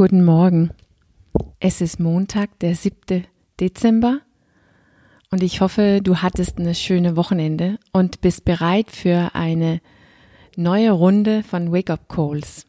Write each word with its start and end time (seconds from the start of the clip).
Guten 0.00 0.24
Morgen. 0.24 0.70
Es 1.58 1.82
ist 1.82 2.00
Montag, 2.00 2.58
der 2.60 2.74
7. 2.74 3.26
Dezember 3.60 4.22
und 5.30 5.42
ich 5.42 5.60
hoffe, 5.60 6.00
du 6.02 6.22
hattest 6.22 6.56
eine 6.56 6.74
schöne 6.74 7.16
Wochenende 7.16 7.78
und 7.92 8.22
bist 8.22 8.46
bereit 8.46 8.90
für 8.90 9.34
eine 9.34 9.82
neue 10.56 10.92
Runde 10.92 11.42
von 11.42 11.70
Wake 11.70 11.90
Up 11.90 12.08
Calls. 12.08 12.64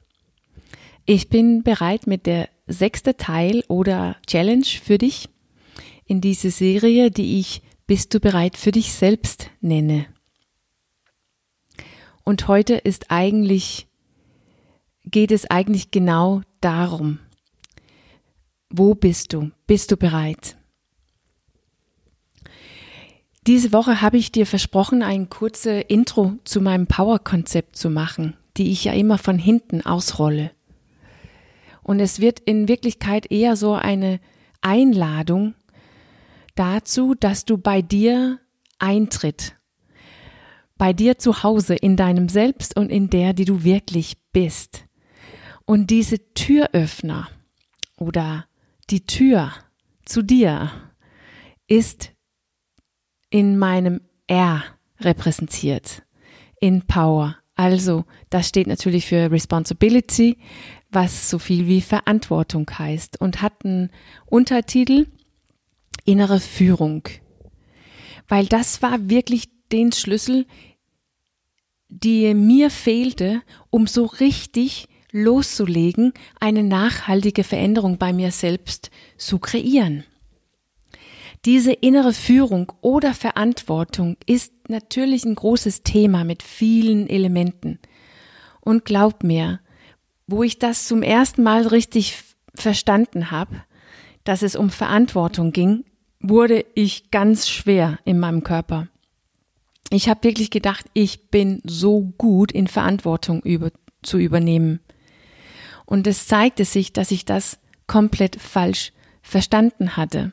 Ich 1.06 1.30
bin 1.30 1.64
bereit 1.64 2.06
mit 2.06 2.26
der 2.26 2.50
sechste 2.68 3.16
Teil 3.16 3.64
oder 3.70 4.18
Challenge 4.28 4.66
für 4.66 4.98
dich 4.98 5.30
in 6.04 6.20
diese 6.20 6.52
Serie, 6.52 7.12
die 7.12 7.40
ich 7.40 7.62
Bist 7.88 8.14
du 8.14 8.20
bereit 8.20 8.58
für 8.58 8.74
dich 8.74 8.92
selbst 8.92 9.50
nenne. 9.62 10.06
Und 12.26 12.50
heute 12.50 12.74
ist 12.74 13.06
eigentlich, 13.10 13.88
geht 15.06 15.32
es 15.32 15.50
eigentlich 15.50 15.92
genau 15.92 16.42
darum. 16.62 17.20
Wo 18.70 18.96
bist 18.96 19.34
du? 19.34 19.52
Bist 19.68 19.92
du 19.92 19.98
bereit? 19.98 20.58
Diese 23.48 23.74
Woche 23.74 24.02
habe 24.02 24.18
ich 24.18 24.32
dir 24.32 24.46
versprochen, 24.46 25.02
ein 25.02 25.30
kurze 25.30 25.82
Intro 25.82 26.34
zu 26.44 26.62
meinem 26.62 26.86
Power-Konzept 26.86 27.76
zu 27.76 27.90
machen, 27.90 28.38
die 28.56 28.72
ich 28.72 28.84
ja 28.84 28.94
immer 28.94 29.18
von 29.18 29.40
hinten 29.40 29.82
ausrolle. 29.82 30.52
Und 31.82 32.00
es 32.00 32.20
wird 32.20 32.40
in 32.40 32.68
Wirklichkeit 32.68 33.32
eher 33.32 33.56
so 33.56 33.74
eine 33.74 34.20
Einladung 34.62 35.56
dazu, 36.54 37.16
dass 37.16 37.44
du 37.44 37.58
bei 37.58 37.82
dir 37.82 38.40
eintritt, 38.78 39.56
bei 40.78 40.94
dir 40.94 41.18
zu 41.18 41.42
Hause, 41.42 41.76
in 41.76 41.98
deinem 41.98 42.30
Selbst 42.30 42.78
und 42.78 42.92
in 42.92 43.10
der, 43.10 43.34
die 43.34 43.46
du 43.46 43.64
wirklich 43.64 44.18
bist. 44.32 44.86
Und 45.72 45.88
diese 45.88 46.18
Türöffner 46.34 47.30
oder 47.96 48.46
die 48.90 49.06
Tür 49.06 49.54
zu 50.04 50.22
dir 50.22 50.70
ist 51.66 52.12
in 53.30 53.58
meinem 53.58 54.02
R 54.28 54.66
repräsentiert, 55.00 56.04
in 56.60 56.82
Power. 56.82 57.38
Also, 57.56 58.04
das 58.30 58.50
steht 58.50 58.68
natürlich 58.68 59.06
für 59.06 59.32
Responsibility, 59.32 60.40
was 60.90 61.30
so 61.30 61.40
viel 61.40 61.66
wie 61.68 61.80
Verantwortung 61.80 62.70
heißt 62.70 63.22
und 63.22 63.42
hat 63.42 63.64
einen 63.64 63.92
Untertitel 64.26 65.08
innere 66.04 66.42
Führung. 66.42 67.04
Weil 68.28 68.46
das 68.46 68.82
war 68.82 69.10
wirklich 69.10 69.48
den 69.72 69.94
Schlüssel, 69.94 70.46
die 71.88 72.34
mir 72.34 72.70
fehlte, 72.70 73.42
um 73.70 73.88
so 73.88 74.04
richtig 74.04 74.90
loszulegen, 75.12 76.14
eine 76.40 76.64
nachhaltige 76.64 77.44
Veränderung 77.44 77.98
bei 77.98 78.14
mir 78.14 78.32
selbst 78.32 78.92
zu 79.18 79.40
kreieren. 79.40 80.04
Diese 81.46 81.74
innere 81.74 82.14
Führung 82.14 82.72
oder 82.82 83.14
Verantwortung 83.14 84.16
ist 84.28 84.54
natürlich 84.68 85.26
ein 85.26 85.36
großes 85.36 85.82
Thema 85.82 86.24
mit 86.24 86.44
vielen 86.44 87.10
Elementen. 87.10 87.80
Und 88.60 88.86
glaub 88.86 89.24
mir, 89.24 89.60
wo 90.28 90.44
ich 90.44 90.60
das 90.60 90.88
zum 90.88 91.02
ersten 91.02 91.42
Mal 91.42 91.66
richtig 91.66 92.18
verstanden 92.54 93.32
habe, 93.32 93.64
dass 94.24 94.44
es 94.44 94.56
um 94.56 94.70
Verantwortung 94.70 95.52
ging, 95.52 95.84
wurde 96.20 96.64
ich 96.76 97.10
ganz 97.10 97.50
schwer 97.50 97.98
in 98.06 98.20
meinem 98.20 98.44
Körper. 98.44 98.88
Ich 99.90 100.08
habe 100.08 100.24
wirklich 100.24 100.52
gedacht, 100.52 100.86
ich 100.94 101.30
bin 101.30 101.62
so 101.66 102.14
gut 102.18 102.52
in 102.52 102.68
Verantwortung 102.68 103.42
über, 103.42 103.72
zu 104.04 104.20
übernehmen. 104.20 104.80
Und 105.86 106.08
es 106.08 106.28
zeigte 106.28 106.66
sich, 106.66 106.94
dass 106.94 107.12
ich 107.12 107.26
das 107.26 107.60
komplett 107.88 108.40
falsch 108.40 108.94
verstanden 109.22 109.98
hatte. 109.98 110.32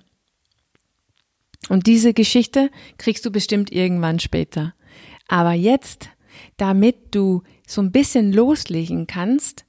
Und 1.69 1.87
diese 1.87 2.15
Geschichte 2.15 2.71
kriegst 2.99 3.25
du 3.27 3.31
bestimmt 3.31 3.73
irgendwann 3.73 4.21
später. 4.21 4.75
Aber 5.27 5.53
jetzt, 5.53 6.11
damit 6.57 7.15
du 7.15 7.43
so 7.67 7.83
ein 7.83 7.93
bisschen 7.93 8.33
loslegen 8.33 9.07
kannst, 9.07 9.67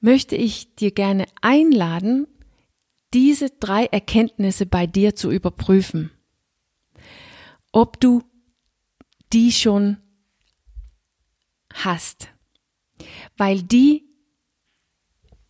möchte 0.00 0.36
ich 0.36 0.74
dir 0.76 0.92
gerne 0.92 1.26
einladen, 1.40 2.26
diese 3.12 3.50
drei 3.50 3.86
Erkenntnisse 3.86 4.66
bei 4.66 4.86
dir 4.86 5.14
zu 5.14 5.30
überprüfen. 5.30 6.10
Ob 7.72 8.00
du 8.00 8.22
die 9.32 9.52
schon 9.52 9.98
hast. 11.72 12.28
Weil 13.36 13.62
die 13.62 14.07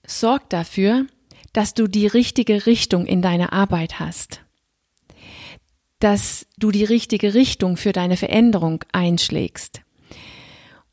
sorg 0.09 0.49
dafür, 0.51 1.07
dass 1.53 1.75
du 1.75 1.87
die 1.87 2.07
richtige 2.07 2.67
Richtung 2.67 3.07
in 3.07 3.23
deiner 3.23 3.53
Arbeit 3.53 4.01
hast. 4.01 4.43
Dass 6.01 6.47
du 6.57 6.71
die 6.71 6.85
richtige 6.85 7.35
Richtung 7.35 7.77
für 7.77 7.93
deine 7.93 8.17
Veränderung 8.17 8.85
einschlägst. 8.93 9.83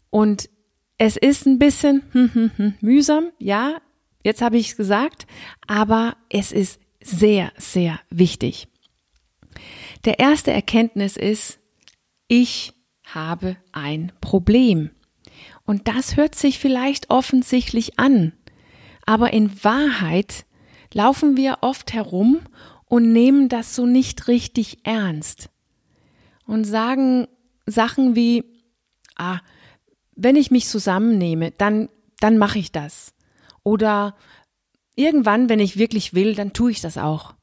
Und 0.09 0.49
es 0.97 1.17
ist 1.17 1.45
ein 1.45 1.59
bisschen 1.59 2.03
hm, 2.11 2.33
hm, 2.33 2.51
hm, 2.55 2.73
mühsam, 2.81 3.31
ja, 3.37 3.81
jetzt 4.23 4.41
habe 4.41 4.57
ich 4.57 4.69
es 4.69 4.77
gesagt, 4.77 5.27
aber 5.67 6.15
es 6.29 6.51
ist 6.51 6.79
sehr, 7.01 7.51
sehr 7.57 7.99
wichtig. 8.09 8.67
Der 10.05 10.19
erste 10.19 10.51
Erkenntnis 10.51 11.17
ist, 11.17 11.59
ich 12.27 12.73
habe 13.03 13.57
ein 13.71 14.11
Problem. 14.21 14.89
Und 15.65 15.87
das 15.87 16.15
hört 16.15 16.35
sich 16.35 16.59
vielleicht 16.59 17.09
offensichtlich 17.09 17.99
an, 17.99 18.33
aber 19.05 19.33
in 19.33 19.63
Wahrheit 19.63 20.45
laufen 20.93 21.37
wir 21.37 21.59
oft 21.61 21.93
herum 21.93 22.39
und 22.85 23.11
nehmen 23.11 23.49
das 23.49 23.75
so 23.75 23.85
nicht 23.85 24.27
richtig 24.27 24.79
ernst 24.83 25.49
und 26.45 26.65
sagen 26.65 27.27
Sachen 27.65 28.15
wie, 28.15 28.43
ah, 29.15 29.39
wenn 30.15 30.35
ich 30.35 30.51
mich 30.51 30.67
zusammennehme, 30.67 31.51
dann, 31.51 31.89
dann 32.19 32.37
mache 32.37 32.59
ich 32.59 32.71
das. 32.71 33.13
Oder 33.63 34.15
irgendwann, 34.95 35.49
wenn 35.49 35.59
ich 35.59 35.77
wirklich 35.77 36.13
will, 36.13 36.35
dann 36.35 36.53
tue 36.53 36.71
ich 36.71 36.81
das 36.81 36.97
auch. 36.97 37.33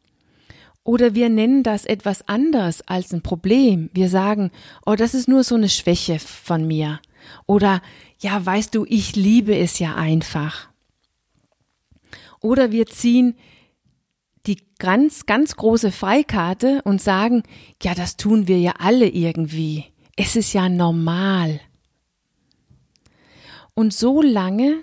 Oder 0.84 1.14
wir 1.14 1.28
nennen 1.28 1.62
das 1.62 1.84
etwas 1.84 2.26
anders 2.28 2.82
als 2.88 3.12
ein 3.12 3.22
Problem. 3.22 3.90
Wir 3.92 4.08
sagen, 4.08 4.50
oh, 4.84 4.94
das 4.94 5.14
ist 5.14 5.28
nur 5.28 5.44
so 5.44 5.54
eine 5.54 5.68
Schwäche 5.68 6.18
von 6.18 6.66
mir. 6.66 7.00
Oder, 7.46 7.82
ja, 8.18 8.44
weißt 8.44 8.74
du, 8.74 8.84
ich 8.88 9.14
liebe 9.14 9.56
es 9.56 9.78
ja 9.78 9.94
einfach. 9.94 10.71
Oder 12.42 12.72
wir 12.72 12.86
ziehen 12.86 13.36
die 14.46 14.58
ganz, 14.78 15.26
ganz 15.26 15.56
große 15.56 15.92
Freikarte 15.92 16.82
und 16.82 17.00
sagen, 17.00 17.44
ja, 17.82 17.94
das 17.94 18.16
tun 18.16 18.48
wir 18.48 18.58
ja 18.58 18.74
alle 18.78 19.08
irgendwie. 19.08 19.86
Es 20.16 20.36
ist 20.36 20.52
ja 20.52 20.68
normal. 20.68 21.60
Und 23.74 23.94
so 23.94 24.20
lange, 24.20 24.82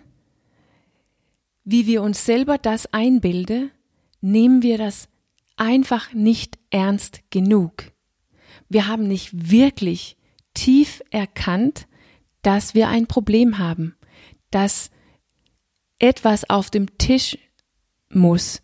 wie 1.63 1.85
wir 1.85 2.01
uns 2.01 2.25
selber 2.25 2.57
das 2.57 2.91
einbilden, 2.93 3.71
nehmen 4.21 4.63
wir 4.63 4.77
das 4.77 5.09
einfach 5.57 6.13
nicht 6.13 6.57
ernst 6.71 7.21
genug. 7.29 7.91
Wir 8.69 8.87
haben 8.87 9.07
nicht 9.07 9.51
wirklich 9.51 10.17
tief 10.53 11.03
erkannt, 11.11 11.87
dass 12.41 12.73
wir 12.73 12.87
ein 12.87 13.07
Problem 13.07 13.57
haben, 13.59 13.95
dass 14.49 14.89
etwas 15.99 16.49
auf 16.49 16.69
dem 16.69 16.97
Tisch 16.97 17.37
muss, 18.13 18.61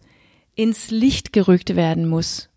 ins 0.55 0.91
Licht 0.91 1.33
gerückt 1.33 1.75
werden 1.75 2.07
muss. 2.07 2.49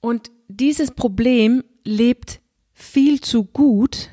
Und 0.00 0.30
dieses 0.48 0.92
Problem 0.92 1.64
lebt 1.84 2.40
viel 2.72 3.20
zu 3.20 3.44
gut, 3.44 4.10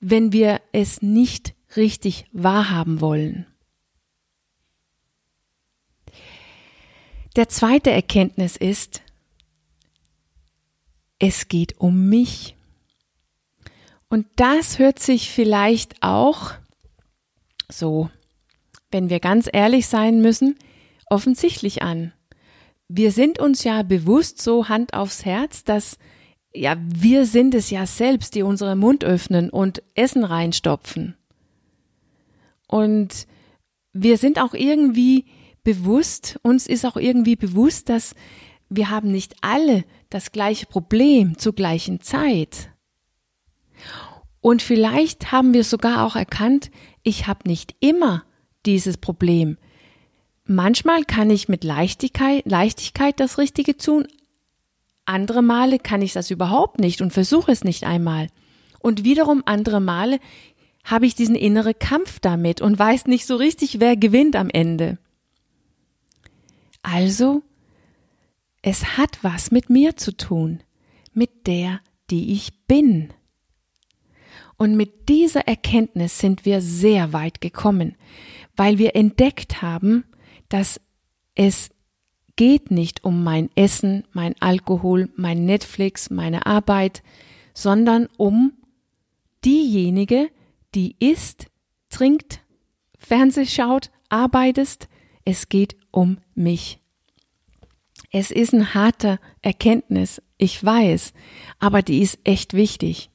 wenn 0.00 0.32
wir 0.32 0.60
es 0.72 1.02
nicht 1.02 1.54
richtig 1.76 2.26
wahrhaben 2.32 3.00
wollen. 3.00 3.46
Der 7.36 7.48
zweite 7.48 7.90
Erkenntnis 7.90 8.56
ist, 8.56 9.02
es 11.18 11.48
geht 11.48 11.78
um 11.78 12.08
mich. 12.08 12.56
Und 14.08 14.26
das 14.36 14.78
hört 14.78 14.98
sich 14.98 15.30
vielleicht 15.30 16.02
auch 16.02 16.52
so 17.68 18.10
wenn 18.90 19.10
wir 19.10 19.20
ganz 19.20 19.48
ehrlich 19.52 19.86
sein 19.86 20.20
müssen, 20.20 20.56
offensichtlich 21.06 21.82
an. 21.82 22.12
Wir 22.88 23.12
sind 23.12 23.38
uns 23.38 23.64
ja 23.64 23.82
bewusst 23.82 24.42
so 24.42 24.68
Hand 24.68 24.94
aufs 24.94 25.24
Herz, 25.24 25.64
dass 25.64 25.96
ja, 26.52 26.76
wir 26.80 27.26
sind 27.26 27.54
es 27.54 27.70
ja 27.70 27.86
selbst, 27.86 28.34
die 28.34 28.42
unseren 28.42 28.78
Mund 28.78 29.04
öffnen 29.04 29.50
und 29.50 29.82
Essen 29.94 30.24
reinstopfen. 30.24 31.16
Und 32.66 33.26
wir 33.92 34.18
sind 34.18 34.40
auch 34.40 34.54
irgendwie 34.54 35.26
bewusst, 35.62 36.38
uns 36.42 36.66
ist 36.66 36.84
auch 36.84 36.96
irgendwie 36.96 37.36
bewusst, 37.36 37.88
dass 37.88 38.14
wir 38.68 38.90
haben 38.90 39.10
nicht 39.10 39.36
alle 39.42 39.84
das 40.08 40.32
gleiche 40.32 40.66
Problem 40.66 41.38
zur 41.38 41.54
gleichen 41.54 42.00
Zeit. 42.00 42.70
Und 44.40 44.62
vielleicht 44.62 45.32
haben 45.32 45.52
wir 45.52 45.64
sogar 45.64 46.06
auch 46.06 46.16
erkannt, 46.16 46.70
ich 47.02 47.26
habe 47.26 47.48
nicht 47.48 47.74
immer 47.80 48.24
dieses 48.66 48.96
Problem. 48.96 49.56
manchmal 50.44 51.04
kann 51.04 51.30
ich 51.30 51.48
mit 51.48 51.62
Leichtigkeit, 51.64 52.44
Leichtigkeit 52.44 53.20
das 53.20 53.38
Richtige 53.38 53.76
tun, 53.76 54.06
andere 55.04 55.42
Male 55.42 55.78
kann 55.78 56.02
ich 56.02 56.12
das 56.12 56.30
überhaupt 56.30 56.78
nicht 56.78 57.00
und 57.00 57.12
versuche 57.12 57.50
es 57.52 57.64
nicht 57.64 57.84
einmal. 57.84 58.28
Und 58.80 59.04
wiederum 59.04 59.42
andere 59.44 59.80
Male 59.80 60.20
habe 60.84 61.06
ich 61.06 61.14
diesen 61.14 61.34
inneren 61.34 61.78
Kampf 61.78 62.20
damit 62.20 62.60
und 62.60 62.78
weiß 62.78 63.06
nicht 63.06 63.26
so 63.26 63.36
richtig, 63.36 63.80
wer 63.80 63.96
gewinnt 63.96 64.36
am 64.36 64.50
Ende. 64.50 64.98
Also, 66.82 67.42
es 68.62 68.96
hat 68.96 69.18
was 69.22 69.50
mit 69.50 69.68
mir 69.68 69.96
zu 69.96 70.16
tun, 70.16 70.62
mit 71.12 71.46
der, 71.46 71.80
die 72.10 72.32
ich 72.32 72.66
bin. 72.66 73.12
Und 74.56 74.76
mit 74.76 75.08
dieser 75.08 75.48
Erkenntnis 75.48 76.18
sind 76.18 76.44
wir 76.44 76.60
sehr 76.60 77.12
weit 77.12 77.40
gekommen, 77.40 77.96
weil 78.60 78.76
wir 78.76 78.94
entdeckt 78.94 79.62
haben, 79.62 80.04
dass 80.50 80.82
es 81.34 81.70
geht 82.36 82.70
nicht 82.70 83.04
um 83.04 83.24
mein 83.24 83.48
Essen, 83.54 84.04
mein 84.12 84.34
Alkohol, 84.38 85.08
mein 85.16 85.46
Netflix, 85.46 86.10
meine 86.10 86.44
Arbeit, 86.44 87.02
sondern 87.54 88.06
um 88.18 88.52
diejenige, 89.46 90.28
die 90.74 90.94
isst, 90.98 91.46
trinkt, 91.88 92.42
Fernseh 92.98 93.46
schaut, 93.46 93.90
arbeitest. 94.10 94.90
Es 95.24 95.48
geht 95.48 95.74
um 95.90 96.18
mich. 96.34 96.80
Es 98.12 98.30
ist 98.30 98.52
eine 98.52 98.74
harte 98.74 99.20
Erkenntnis, 99.40 100.20
ich 100.36 100.62
weiß, 100.62 101.14
aber 101.60 101.80
die 101.80 102.02
ist 102.02 102.18
echt 102.24 102.52
wichtig. 102.52 103.08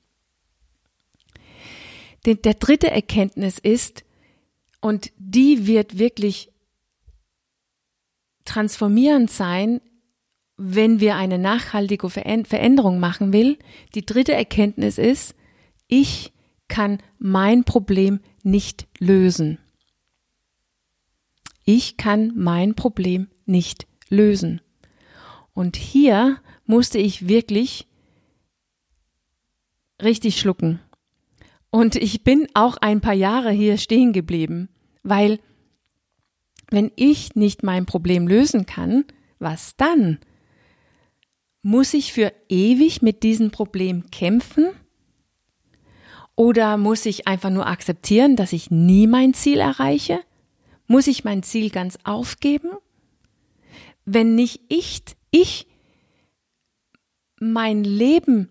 Der 2.26 2.56
dritte 2.56 2.90
Erkenntnis 2.90 3.60
ist, 3.60 4.06
und 4.86 5.12
die 5.18 5.66
wird 5.66 5.98
wirklich 5.98 6.52
transformierend 8.44 9.32
sein, 9.32 9.82
wenn 10.58 11.00
wir 11.00 11.16
eine 11.16 11.40
nachhaltige 11.40 12.08
Veränderung 12.12 13.00
machen 13.00 13.34
will. 13.34 13.58
Die 13.96 14.06
dritte 14.06 14.36
Erkenntnis 14.36 15.00
ist, 15.00 15.34
ich 15.88 16.34
kann 16.68 17.00
mein 17.18 17.64
Problem 17.64 18.20
nicht 18.44 18.86
lösen. 19.00 19.58
Ich 21.64 21.98
kann 21.98 22.32
mein 22.36 22.76
Problem 22.76 23.28
nicht 23.48 23.88
lösen. 24.10 24.62
Und 25.56 25.78
hier 25.78 26.40
musste 26.68 27.00
ich 27.00 27.28
wirklich 27.28 27.88
richtig 30.00 30.40
schlucken. 30.40 30.80
Und 31.72 31.96
ich 31.96 32.24
bin 32.24 32.48
auch 32.54 32.78
ein 32.78 33.02
paar 33.02 33.14
Jahre 33.14 33.50
hier 33.50 33.80
stehen 33.80 34.14
geblieben, 34.14 34.70
weil 35.06 35.40
wenn 36.72 36.92
ich 36.96 37.36
nicht 37.36 37.64
mein 37.64 37.86
Problem 37.86 38.28
lösen 38.28 38.66
kann, 38.66 39.06
was 39.38 39.78
dann? 39.78 40.20
Muss 41.62 41.94
ich 41.94 42.12
für 42.12 42.34
ewig 42.50 43.02
mit 43.02 43.22
diesem 43.22 43.52
Problem 43.52 44.10
kämpfen? 44.10 44.70
Oder 46.36 46.78
muss 46.78 47.06
ich 47.06 47.28
einfach 47.28 47.52
nur 47.52 47.68
akzeptieren, 47.68 48.36
dass 48.36 48.52
ich 48.52 48.72
nie 48.72 49.06
mein 49.06 49.34
Ziel 49.36 49.60
erreiche? 49.60 50.20
Muss 50.88 51.08
ich 51.08 51.24
mein 51.24 51.44
Ziel 51.44 51.70
ganz 51.70 51.98
aufgeben? 52.04 52.72
Wenn 54.06 54.36
nicht 54.36 54.62
ich, 54.70 55.04
ich 55.30 55.68
mein 57.40 57.84
Leben, 57.84 58.50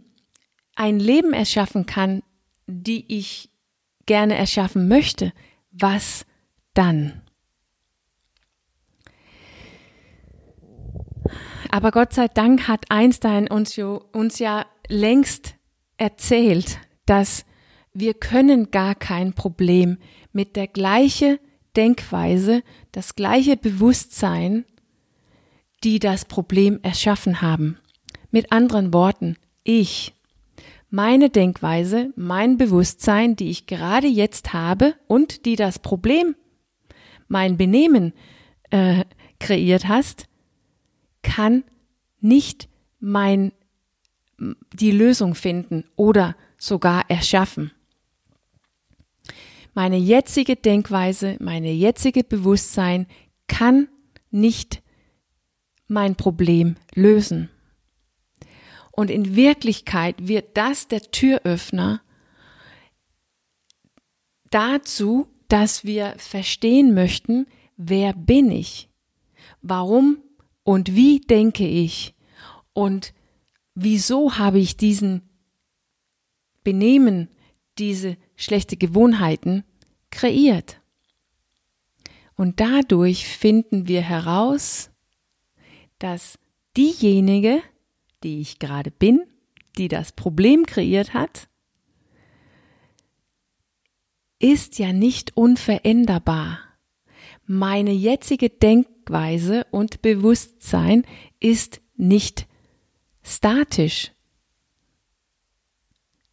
ein 0.77 1.01
Leben 1.01 1.33
erschaffen 1.33 1.85
kann, 1.85 2.23
die 2.67 3.05
ich 3.09 3.51
gerne 4.07 4.37
erschaffen 4.37 4.87
möchte, 4.87 5.33
was 5.73 6.27
dann? 6.75 7.23
Aber 11.71 11.91
Gott 11.91 12.13
sei 12.13 12.29
Dank 12.29 12.69
hat 12.69 12.91
Einstein 12.91 13.49
uns, 13.49 13.77
uns 13.79 14.39
ja 14.39 14.65
längst 14.89 15.57
erzählt, 15.97 16.79
dass 17.07 17.45
wir 17.93 18.15
können 18.15 18.71
gar 18.71 18.95
kein 18.95 19.33
Problem 19.33 19.99
mit 20.33 20.57
der 20.57 20.69
gleichen 20.69 21.39
Denkweise, 21.77 22.63
das 22.93 23.17
gleiche 23.17 23.57
Bewusstsein, 23.57 24.65
die 25.83 25.99
das 25.99 26.25
Problem 26.25 26.81
erschaffen 26.83 27.43
haben. 27.43 27.79
Mit 28.31 28.53
anderen 28.53 28.93
Worten, 28.93 29.37
ich, 29.63 30.15
meine 30.91 31.31
Denkweise, 31.31 32.13
mein 32.17 32.57
Bewusstsein, 32.57 33.37
die 33.37 33.51
ich 33.51 33.67
gerade 33.67 34.07
jetzt 34.07 34.53
habe 34.53 34.95
und 35.07 35.45
die 35.45 35.57
das 35.57 35.79
Problem, 35.79 36.37
mein 37.29 37.57
Benehmen 37.57 38.13
äh, 38.71 39.05
kreiert 39.41 39.89
hast, 39.89 40.27
kann 41.23 41.65
nicht 42.21 42.69
mein, 43.01 43.53
die 44.73 44.91
Lösung 44.91 45.35
finden 45.35 45.85
oder 45.97 46.37
sogar 46.57 47.09
erschaffen. 47.11 47.73
Meine 49.75 49.97
jetzige 49.97 50.57
Denkweise, 50.57 51.37
meine 51.41 51.73
jetzige 51.73 52.23
Bewusstsein 52.23 53.07
kann 53.49 53.89
nicht 54.31 54.83
mein 55.89 56.17
Problem 56.17 56.77
lösen. 56.95 57.51
Und 58.93 59.11
in 59.11 59.35
Wirklichkeit 59.35 60.29
wird 60.29 60.57
das 60.57 60.87
der 60.87 61.01
Türöffner 61.03 62.01
dazu, 64.51 65.29
dass 65.49 65.85
wir 65.85 66.15
verstehen 66.19 66.95
möchten, 66.95 67.47
wer 67.77 68.13
bin 68.13 68.51
ich? 68.51 68.89
Warum 69.63 70.19
und 70.63 70.95
wie 70.95 71.21
denke 71.21 71.67
ich 71.67 72.15
und 72.73 73.15
wieso 73.75 74.39
habe 74.39 74.59
ich 74.59 74.77
diesen 74.77 75.23
Benehmen, 76.63 77.29
diese 77.79 78.17
schlechte 78.37 78.77
Gewohnheiten 78.77 79.65
kreiert. 80.11 80.81
Und 82.37 82.61
dadurch 82.61 83.29
finden 83.29 83.87
wir 83.87 84.01
heraus, 84.01 84.91
dass 85.99 86.39
diejenige, 86.77 87.63
die 88.23 88.41
ich 88.41 88.59
gerade 88.59 88.91
bin, 88.91 89.23
die 89.77 89.89
das 89.89 90.13
Problem 90.13 90.67
kreiert 90.67 91.15
hat, 91.15 91.49
ist 94.45 94.79
ja 94.79 94.93
nicht 94.93 95.39
unveränderbar. 95.39 96.59
Meine 97.47 97.93
jetzige 97.93 98.51
Denkweise 98.51 99.65
und 99.71 100.03
Bewusstsein 100.03 101.07
ist 101.41 101.81
nicht 101.97 102.47
statisch, 103.23 104.13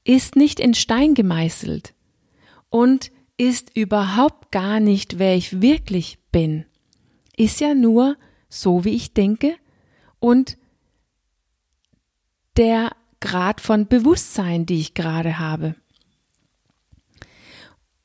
ist 0.03 0.35
nicht 0.35 0.59
in 0.59 0.73
Stein 0.73 1.13
gemeißelt 1.13 1.93
und 2.69 3.13
ist 3.37 3.77
überhaupt 3.77 4.51
gar 4.51 4.81
nicht, 4.81 5.17
wer 5.17 5.37
ich 5.37 5.61
wirklich 5.61 6.19
bin. 6.33 6.65
Ist 7.37 7.61
ja 7.61 7.73
nur 7.73 8.17
so, 8.49 8.83
wie 8.83 8.93
ich 8.93 9.13
denke 9.13 9.55
und 10.19 10.57
der 12.57 12.91
Grad 13.21 13.61
von 13.61 13.87
Bewusstsein, 13.87 14.65
die 14.65 14.81
ich 14.81 14.95
gerade 14.95 15.39
habe. 15.39 15.75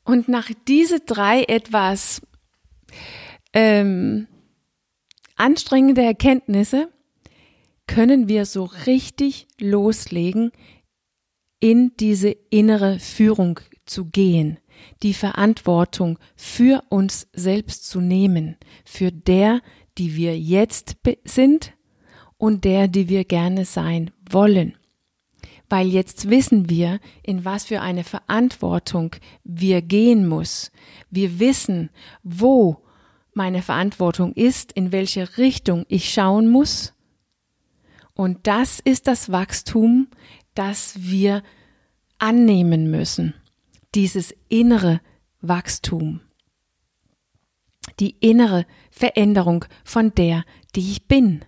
Und 0.07 0.29
nach 0.29 0.51
diese 0.69 1.01
drei 1.01 1.43
etwas 1.43 2.23
ähm, 3.53 4.29
anstrengende 5.35 6.03
Erkenntnisse 6.03 6.89
können 7.89 8.29
wir 8.29 8.47
so 8.47 8.65
richtig 8.87 9.49
loslegen, 9.59 10.53
in 11.59 11.93
diese 11.99 12.31
innere 12.51 13.01
Führung 13.01 13.59
zu 13.85 14.05
gehen, 14.05 14.59
die 15.03 15.15
Verantwortung 15.15 16.21
für 16.37 16.85
uns 16.89 17.27
selbst 17.33 17.89
zu 17.89 18.01
nehmen, 18.01 18.57
für 18.85 19.11
der, 19.11 19.61
die 19.99 20.15
wir 20.15 20.39
jetzt 20.39 20.99
sind 21.25 21.73
und 22.37 22.65
der, 22.65 22.87
die 22.87 23.09
wir 23.09 23.25
gerne 23.25 23.65
sein 23.65 24.13
wollen. 24.31 24.77
Weil 25.69 25.89
jetzt 25.89 26.31
wissen 26.31 26.71
wir, 26.71 27.01
in 27.23 27.45
was 27.45 27.65
für 27.65 27.81
eine 27.81 28.05
Verantwortung 28.05 29.17
wir 29.43 29.83
gehen 29.83 30.29
muss. 30.29 30.71
Wir 31.11 31.41
wissen, 31.41 31.91
wo 32.23 32.85
meine 33.35 33.63
Verantwortung 33.63 34.33
ist, 34.33 34.73
in 34.73 34.93
welche 34.93 35.37
Richtung 35.39 35.85
ich 35.89 36.13
schauen 36.13 36.49
muss. 36.49 36.95
Und 38.15 38.47
das 38.47 38.81
ist 38.81 39.07
das 39.07 39.31
Wachstum, 39.31 40.09
das 40.55 40.95
wir 41.01 41.43
annehmen 42.19 42.91
müssen. 42.91 43.35
Dieses 43.95 44.35
innere 44.49 45.01
Wachstum. 45.41 46.21
Die 48.01 48.17
innere 48.21 48.67
Veränderung 48.91 49.65
von 49.85 50.15
der, 50.15 50.45
die 50.75 50.93
ich 50.93 51.07
bin. 51.07 51.45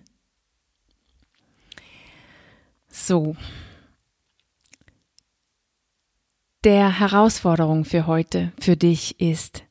So. 2.87 3.35
Der 6.63 6.99
Herausforderung 6.99 7.85
für 7.85 8.05
heute, 8.05 8.51
für 8.59 8.75
dich 8.75 9.19
ist, 9.19 9.63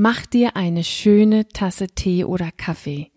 Mach 0.00 0.26
dir 0.26 0.54
eine 0.54 0.84
schöne 0.84 1.48
Tasse 1.48 1.88
Tee 1.88 2.22
oder 2.22 2.52
Kaffee. 2.52 3.10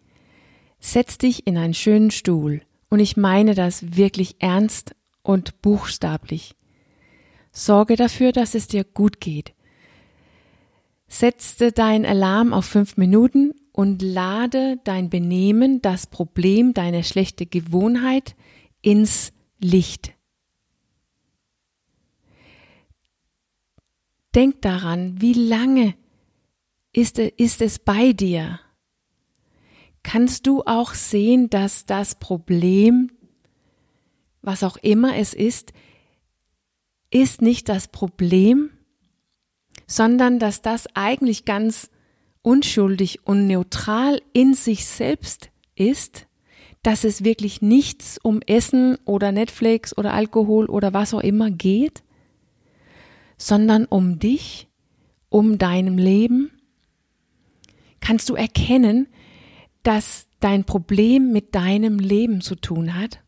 Setz 0.79 1.19
dich 1.19 1.45
in 1.45 1.55
einen 1.55 1.75
schönen 1.75 2.09
Stuhl. 2.09 2.63
Und 2.89 2.99
ich 2.99 3.17
meine 3.17 3.53
das 3.53 3.97
wirklich 3.97 4.37
ernst 4.39 4.95
und 5.21 5.61
buchstablich. 5.61 6.55
Sorge 7.51 7.97
dafür, 7.97 8.31
dass 8.31 8.55
es 8.55 8.65
dir 8.67 8.83
gut 8.83 9.19
geht. 9.19 9.53
Setze 11.07 11.71
dein 11.71 12.03
Alarm 12.03 12.51
auf 12.51 12.65
fünf 12.65 12.97
Minuten 12.97 13.53
und 13.73 14.01
lade 14.01 14.79
dein 14.83 15.11
Benehmen, 15.11 15.83
das 15.83 16.07
Problem, 16.07 16.73
deine 16.73 17.03
schlechte 17.03 17.45
Gewohnheit 17.45 18.35
ins 18.81 19.33
Licht. 19.59 20.13
Denk 24.35 24.61
daran, 24.61 25.19
wie 25.21 25.33
lange 25.33 25.95
ist, 26.93 27.19
ist 27.19 27.61
es 27.61 27.79
bei 27.79 28.13
dir? 28.13 28.59
Kannst 30.03 30.47
du 30.47 30.63
auch 30.65 30.93
sehen, 30.93 31.49
dass 31.49 31.85
das 31.85 32.15
Problem, 32.15 33.11
was 34.41 34.63
auch 34.63 34.77
immer 34.77 35.15
es 35.17 35.33
ist, 35.33 35.73
ist 37.11 37.41
nicht 37.41 37.69
das 37.69 37.89
Problem, 37.89 38.71
sondern 39.85 40.39
dass 40.39 40.61
das 40.61 40.87
eigentlich 40.95 41.45
ganz 41.45 41.89
unschuldig 42.41 43.19
und 43.25 43.47
neutral 43.47 44.21
in 44.33 44.53
sich 44.53 44.85
selbst 44.85 45.51
ist, 45.75 46.27
dass 46.83 47.03
es 47.03 47.23
wirklich 47.23 47.61
nichts 47.61 48.17
um 48.17 48.41
Essen 48.41 48.97
oder 49.05 49.31
Netflix 49.31 49.95
oder 49.95 50.13
Alkohol 50.13 50.65
oder 50.65 50.93
was 50.93 51.13
auch 51.13 51.19
immer 51.19 51.51
geht, 51.51 52.01
sondern 53.41 53.85
um 53.85 54.19
dich, 54.19 54.67
um 55.29 55.57
deinem 55.57 55.97
Leben 55.97 56.51
kannst 58.01 58.29
du 58.29 58.35
erkennen, 58.35 59.07
dass 59.83 60.27
dein 60.39 60.65
Problem 60.65 61.31
mit 61.31 61.55
deinem 61.55 61.99
Leben 61.99 62.41
zu 62.41 62.55
tun 62.55 62.95
hat? 62.95 63.23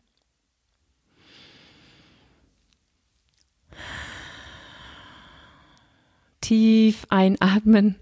Tief 6.40 7.06
einatmen. 7.08 7.96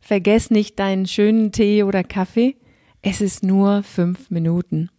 Vergess 0.00 0.50
nicht 0.50 0.78
deinen 0.78 1.06
schönen 1.06 1.52
Tee 1.52 1.82
oder 1.84 2.02
Kaffee. 2.02 2.56
Es 3.00 3.20
ist 3.20 3.42
nur 3.42 3.82
fünf 3.82 4.30
Minuten. 4.30 4.90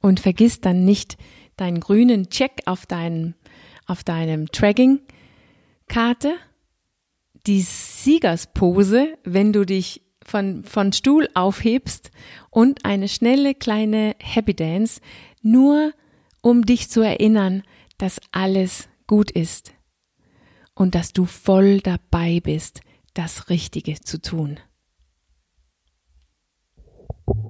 Und 0.00 0.20
vergiss 0.20 0.60
dann 0.60 0.84
nicht 0.84 1.16
deinen 1.56 1.80
grünen 1.80 2.28
Check 2.28 2.62
auf, 2.66 2.86
deinem 2.86 3.34
auf 3.90 4.04
deinem 4.04 4.50
Tracking-Karte 4.52 6.34
die 7.46 7.62
Siegerspose, 7.62 9.18
wenn 9.24 9.52
du 9.52 9.66
dich 9.66 10.02
von, 10.24 10.64
von 10.64 10.92
Stuhl 10.92 11.28
aufhebst 11.34 12.10
und 12.50 12.84
eine 12.84 13.08
schnelle 13.08 13.54
kleine 13.54 14.14
Happy 14.20 14.54
Dance, 14.54 15.00
nur 15.42 15.92
um 16.40 16.64
dich 16.64 16.88
zu 16.88 17.00
erinnern, 17.00 17.64
dass 17.98 18.20
alles 18.30 18.88
gut 19.06 19.30
ist 19.32 19.72
und 20.74 20.94
dass 20.94 21.12
du 21.12 21.26
voll 21.26 21.80
dabei 21.80 22.40
bist, 22.40 22.82
das 23.14 23.50
Richtige 23.50 24.00
zu 24.00 24.22
tun. 24.22 24.60